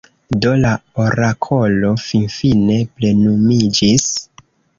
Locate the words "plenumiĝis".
2.97-4.09